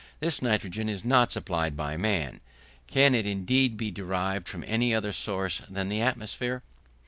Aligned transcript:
This 0.19 0.41
nitrogen 0.41 0.89
is 0.89 1.05
not 1.05 1.31
supplied 1.31 1.77
by 1.77 1.95
man, 1.95 2.41
can 2.87 3.13
it 3.13 3.27
indeed 3.27 3.77
be 3.77 3.91
derived 3.91 4.47
from 4.47 4.63
any 4.65 4.95
other 4.95 5.13
source 5.13 5.61
than 5.69 5.89
the 5.89 6.01
atmosphere? 6.01 6.63